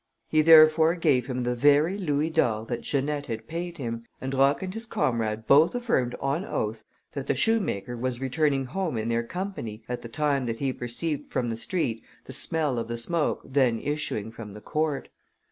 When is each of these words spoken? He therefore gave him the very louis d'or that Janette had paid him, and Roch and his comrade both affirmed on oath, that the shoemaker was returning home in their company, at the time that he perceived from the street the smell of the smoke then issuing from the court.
He 0.29 0.41
therefore 0.41 0.95
gave 0.95 1.27
him 1.27 1.41
the 1.41 1.53
very 1.53 1.95
louis 1.95 2.31
d'or 2.31 2.65
that 2.65 2.81
Janette 2.81 3.27
had 3.27 3.47
paid 3.47 3.77
him, 3.77 4.03
and 4.19 4.33
Roch 4.33 4.63
and 4.63 4.73
his 4.73 4.87
comrade 4.87 5.45
both 5.45 5.75
affirmed 5.75 6.15
on 6.19 6.43
oath, 6.43 6.83
that 7.13 7.27
the 7.27 7.35
shoemaker 7.35 7.95
was 7.95 8.19
returning 8.19 8.65
home 8.65 8.97
in 8.97 9.09
their 9.09 9.21
company, 9.21 9.83
at 9.87 10.01
the 10.01 10.09
time 10.09 10.47
that 10.47 10.57
he 10.57 10.73
perceived 10.73 11.31
from 11.31 11.51
the 11.51 11.55
street 11.55 12.03
the 12.25 12.33
smell 12.33 12.79
of 12.79 12.87
the 12.87 12.97
smoke 12.97 13.41
then 13.45 13.79
issuing 13.79 14.31
from 14.31 14.53
the 14.55 14.61
court. 14.61 15.09